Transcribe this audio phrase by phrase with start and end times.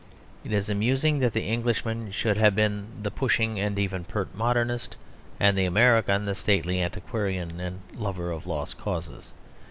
[0.43, 4.95] It is amusing that the Englishman should have been the pushing and even pert modernist,
[5.39, 9.31] and the American the stately antiquarian and lover of lost causes.